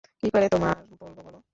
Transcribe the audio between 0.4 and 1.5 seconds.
তোমার বলবো, বলো?